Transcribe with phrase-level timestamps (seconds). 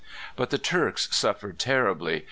[0.35, 2.19] But the Turks suffered terribly.